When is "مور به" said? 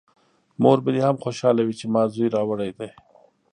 0.61-0.89